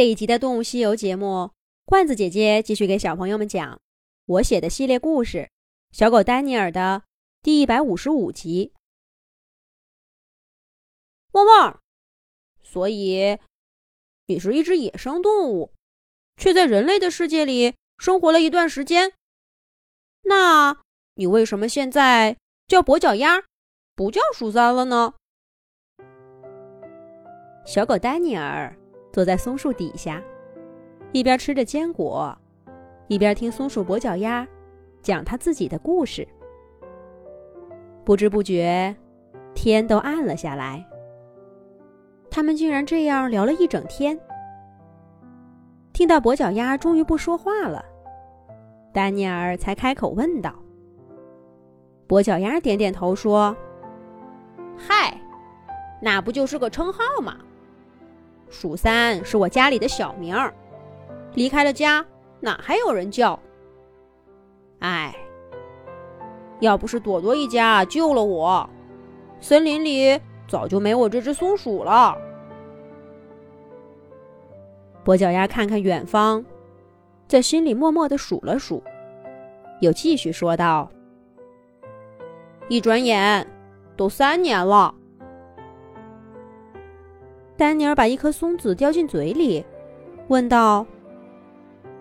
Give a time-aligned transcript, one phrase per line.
[0.00, 1.50] 这一集的《动物西游》节目，
[1.84, 3.78] 罐子姐姐继续给小朋友们讲
[4.24, 5.36] 我写的系列故事
[5.92, 7.02] 《小狗丹尼尔》的
[7.42, 8.72] 第一百五十五集。
[11.32, 11.78] 汪汪！
[12.62, 13.38] 所以
[14.24, 15.74] 你是一只野生动物，
[16.38, 19.12] 却在人类的世界里生活了一段时间。
[20.22, 20.78] 那
[21.16, 23.42] 你为什么现在叫跛脚鸭，
[23.94, 25.12] 不叫鼠三了呢？
[27.66, 28.79] 小狗丹尼尔。
[29.12, 30.22] 坐在松树底下，
[31.12, 32.36] 一边吃着坚果，
[33.08, 34.46] 一边听松鼠跛脚鸭
[35.02, 36.26] 讲他自己的故事。
[38.04, 38.94] 不知不觉，
[39.54, 40.84] 天都暗了下来。
[42.30, 44.18] 他们竟然这样聊了一整天。
[45.92, 47.84] 听到跛脚鸭终于不说话了，
[48.92, 50.54] 丹尼尔才开口问道
[52.08, 53.54] ：“跛脚鸭点点头说
[54.78, 55.20] ：‘嗨，
[56.00, 57.36] 那不就是个称号吗？’”
[58.50, 60.52] 鼠三是我家里的小名儿，
[61.34, 62.04] 离开了家，
[62.40, 63.38] 哪还有人叫？
[64.80, 65.14] 哎，
[66.58, 68.68] 要不是朵朵一家救了我，
[69.40, 72.16] 森林里早就没我这只松鼠了。
[75.04, 76.44] 跛脚鸭看看远方，
[77.28, 78.82] 在心里默默的数了数，
[79.80, 80.90] 又继续说道
[82.68, 83.46] ：“一转眼，
[83.96, 84.94] 都三年了。”
[87.60, 89.62] 丹尼尔把一颗松子叼进嘴里，
[90.28, 90.86] 问道：“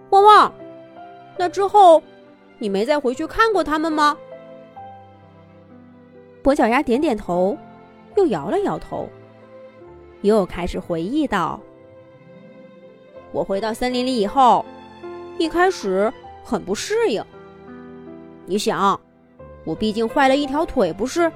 [0.10, 0.54] 旺旺，
[1.38, 2.02] 那之后，
[2.60, 4.18] 你没再回去看过他们吗？”
[6.42, 7.58] 跛脚鸭点点头，
[8.16, 9.10] 又摇了摇头，
[10.22, 11.60] 又开始回忆道
[13.34, 14.64] ：“我回到森林里以后，
[15.38, 16.10] 一开始
[16.42, 17.22] 很不适应。
[18.46, 18.98] 你想，
[19.66, 21.30] 我毕竟坏了一条腿，不是？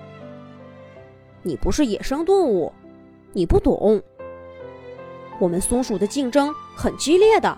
[1.42, 2.72] 你不是野生动物，
[3.34, 4.02] 你不懂。”
[5.44, 7.58] 我们松鼠的竞争很激烈的。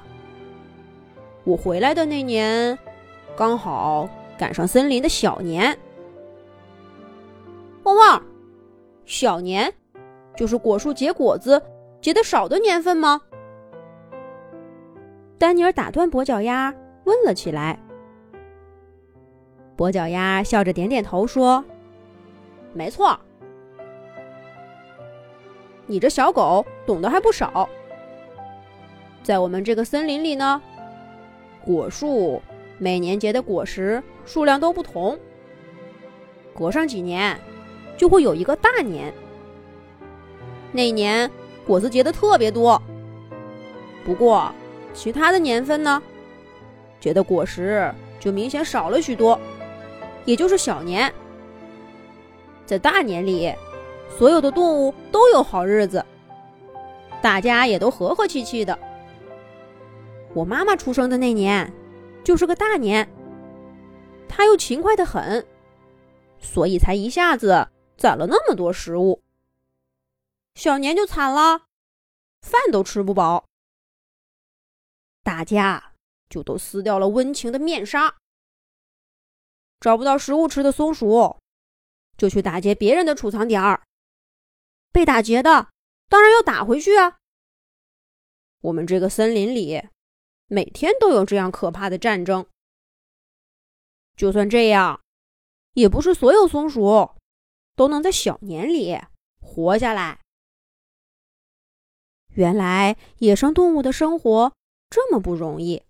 [1.44, 2.76] 我回来的那年，
[3.38, 5.78] 刚好赶上森林的小年。
[7.84, 8.24] 汪汪，
[9.06, 9.72] 小年
[10.36, 11.62] 就是果树结果子
[12.02, 13.22] 结的少的年份吗？
[15.38, 16.74] 丹尼尔打断跛脚鸭
[17.04, 17.80] 问了起来。
[19.78, 21.64] 跛脚鸭笑着点点头说
[22.74, 23.16] ：“没错。”
[25.86, 27.68] 你这小狗懂得还不少。
[29.24, 30.62] 在我们这个森林里呢，
[31.64, 32.42] 果树
[32.78, 35.18] 每年结的果实数量都不同，
[36.54, 37.40] 隔上几年
[37.98, 39.14] 就会有一个大年。
[40.72, 41.30] 那年
[41.66, 42.82] 果子结的特别多，
[44.04, 44.52] 不过
[44.94, 46.02] 其他的年份呢，
[47.00, 49.40] 结的果实就明显少了许多，
[50.26, 51.12] 也就是小年。
[52.66, 53.54] 在大年里。
[54.18, 56.06] 所有的动物都有好日子，
[57.22, 58.78] 大家也都和和气气的。
[60.34, 61.72] 我妈妈出生的那年，
[62.24, 63.10] 就是个大年。
[64.28, 65.46] 她又勤快的很，
[66.40, 69.22] 所以才一下子攒了那么多食物。
[70.56, 71.68] 小年就惨了，
[72.42, 73.46] 饭都吃不饱，
[75.24, 75.94] 大家
[76.30, 78.16] 就都撕掉了温情的面纱。
[79.80, 81.38] 找不到食物吃的松鼠，
[82.18, 83.82] 就去打劫别人的储藏点儿。
[84.92, 85.70] 被打劫的，
[86.08, 87.18] 当然要打回去啊！
[88.62, 89.82] 我们这个森林里，
[90.48, 92.46] 每天都有这样可怕的战争。
[94.16, 95.02] 就算这样，
[95.74, 97.12] 也不是所有松鼠
[97.76, 98.98] 都能在小年里
[99.42, 100.22] 活下来。
[102.36, 104.54] 原来野生动物的生活
[104.90, 105.84] 这么不容易。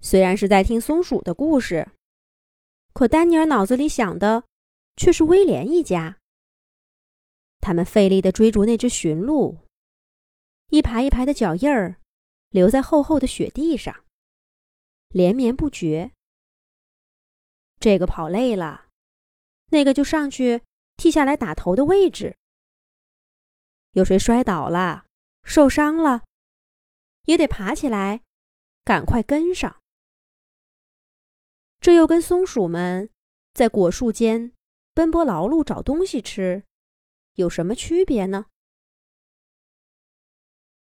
[0.00, 1.90] 虽然是在听松鼠的故事，
[2.92, 4.44] 可丹尼尔脑子里想的
[4.96, 6.18] 却是威廉一家。
[7.64, 9.60] 他们费力地追逐那只驯鹿，
[10.68, 11.96] 一排一排的脚印儿
[12.50, 14.04] 留在厚厚的雪地上，
[15.08, 16.12] 连绵不绝。
[17.80, 18.88] 这个跑累了，
[19.70, 20.60] 那个就上去
[20.98, 22.36] 替下来打头的位置。
[23.92, 25.06] 有谁摔倒了、
[25.42, 26.24] 受伤了，
[27.24, 28.20] 也得爬起来，
[28.84, 29.80] 赶快跟上。
[31.80, 33.08] 这又跟松鼠们
[33.54, 34.52] 在果树间
[34.92, 36.64] 奔波劳碌找东西吃。
[37.34, 38.46] 有什么区别呢？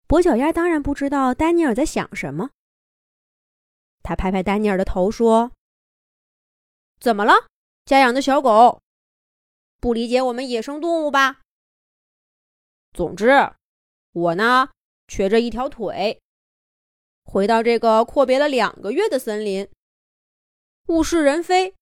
[0.08, 2.52] 跛脚鸭当然不知道丹尼尔在想什么。
[4.04, 5.52] 他拍拍丹尼尔的头说
[7.02, 7.34] ：“怎么了，
[7.86, 8.80] 家养的小狗？
[9.80, 11.42] 不理解我们野生动物吧？
[12.94, 13.52] 总之，
[14.12, 14.70] 我呢
[15.08, 16.22] 瘸着一条腿，
[17.24, 19.68] 回到这个阔别了两个月的森林，
[20.88, 21.74] 物是人非，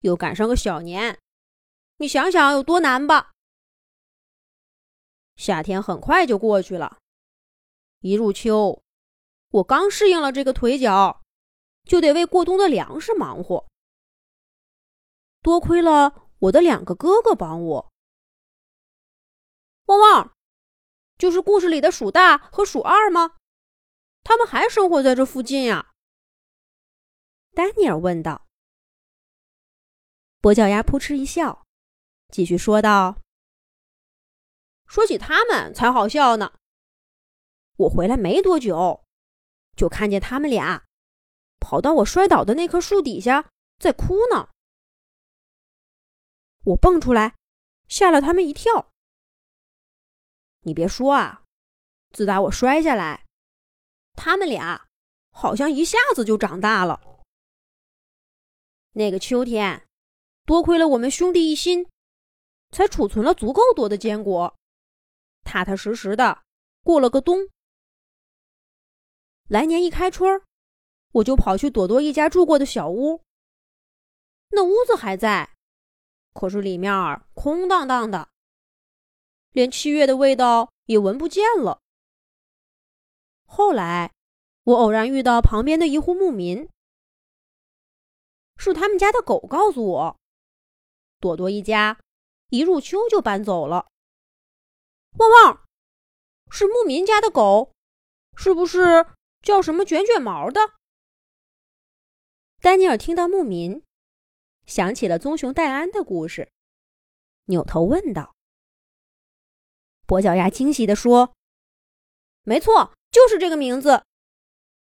[0.00, 1.18] 又赶上个小年，
[1.98, 3.32] 你想想有多难吧？”
[5.40, 6.98] 夏天很快就过去了，
[8.00, 8.82] 一入秋，
[9.48, 11.22] 我刚适应了这个腿脚，
[11.84, 13.66] 就得为过冬的粮食忙活。
[15.40, 17.90] 多亏了我的两个哥哥帮我。
[19.86, 20.36] 汪汪，
[21.16, 23.38] 就是故事里的鼠大和鼠二吗？
[24.22, 25.94] 他们还生活在这附近呀？
[27.54, 28.46] 丹尼尔问道。
[30.42, 31.64] 跛脚鸭扑哧一笑，
[32.28, 33.16] 继续说道
[34.90, 36.52] ：“说起他们才好笑呢。
[37.76, 39.04] 我回来没多久，
[39.76, 40.84] 就看见他们俩
[41.60, 44.48] 跑到我摔倒的那棵树底下，在哭呢。
[46.64, 47.36] 我蹦出来，
[47.86, 48.90] 吓了他们一跳。
[50.62, 51.44] 你别说啊，
[52.10, 53.24] 自打我摔下来，
[54.14, 54.88] 他们俩
[55.30, 57.00] 好像一下子就长大了。
[58.94, 59.86] 那个秋天，
[60.44, 61.88] 多亏了我们兄弟一心，
[62.72, 64.58] 才储存了足够多的坚果，
[65.50, 66.44] 踏踏实实的
[66.84, 67.48] 过了个冬。
[69.48, 70.40] 来年一开春，
[71.10, 73.24] 我就跑去朵朵一家住过的小屋。
[74.50, 75.56] 那屋子还在，
[76.32, 76.92] 可是里面
[77.34, 78.28] 空荡荡的，
[79.50, 81.80] 连七月的味道也闻不见了。
[83.44, 84.12] 后来，
[84.62, 86.68] 我偶然遇到旁边的一户牧民，
[88.56, 90.16] 是他们家的狗告诉我，
[91.18, 91.98] 朵朵一家
[92.50, 93.89] 一入秋就搬走了。
[95.18, 95.66] 汪汪，
[96.50, 97.72] 是牧民家的狗，
[98.36, 99.06] 是不是？
[99.42, 100.60] 叫什么卷卷毛的？
[102.60, 103.82] 丹尼尔听到牧民，
[104.66, 106.52] 想起了棕熊戴安的故事，
[107.46, 108.34] 扭头问道
[110.06, 111.34] ：“跛脚鸭惊喜地说
[112.44, 114.04] ：‘没错，就是这个名字。’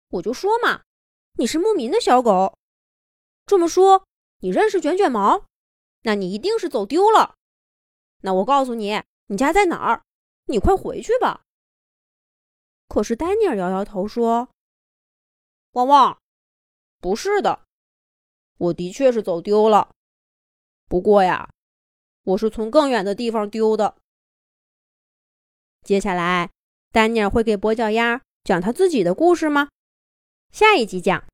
[0.10, 0.84] 我就说嘛，
[1.34, 2.58] 你是牧民的小狗。
[3.46, 4.08] 这么说，
[4.40, 5.46] 你认识卷卷毛？
[6.04, 7.36] 那你一定是走丢了。
[8.22, 10.06] 那我告诉你，你家在哪儿？
[10.48, 11.44] 你快回去吧。”
[12.90, 14.50] 可是丹尼尔摇摇头说
[15.74, 16.18] ：“汪汪，
[17.00, 17.66] 不是的，
[18.58, 19.94] 我的确是走丢了。
[20.88, 21.50] 不过呀，
[22.24, 23.98] 我是从更远的地方丢的。”
[25.84, 26.52] 接下来，
[26.92, 29.70] 丹尼尔会给跛脚鸭讲他自己的故事吗？
[30.52, 31.26] 下一集讲。